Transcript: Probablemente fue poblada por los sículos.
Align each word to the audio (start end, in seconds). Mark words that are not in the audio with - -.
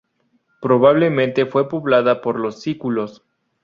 Probablemente 0.63 1.45
fue 1.45 1.69
poblada 1.69 2.21
por 2.21 2.39
los 2.39 2.59
sículos. 2.63 3.23